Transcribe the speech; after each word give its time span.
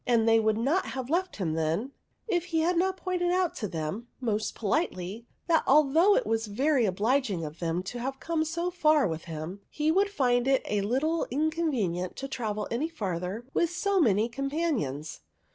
And 0.07 0.27
they 0.27 0.39
would 0.39 0.57
not 0.57 0.87
have 0.87 1.11
left 1.11 1.35
him 1.35 1.53
then, 1.53 1.91
if 2.27 2.45
he 2.45 2.61
had 2.61 2.75
not 2.75 2.97
pointed 2.97 3.29
out 3.31 3.53
to 3.57 3.67
them, 3.67 4.07
most 4.19 4.55
politely, 4.55 5.27
that 5.45 5.61
although 5.67 6.15
it 6.15 6.25
was 6.25 6.47
very 6.47 6.85
obliging 6.85 7.45
of 7.45 7.59
them 7.59 7.83
to 7.83 7.99
have 7.99 8.19
come 8.19 8.43
so 8.43 8.71
far 8.71 9.07
with 9.07 9.25
him, 9.25 9.59
he 9.69 9.91
would 9.91 10.09
find 10.09 10.47
it 10.47 10.63
a 10.65 10.81
little 10.81 11.27
inconvenient 11.29 12.15
to 12.15 12.27
travel 12.27 12.67
any 12.71 12.89
further 12.89 13.45
with 13.53 13.69
so 13.69 13.99
many 14.01 14.27
companions. 14.27 15.19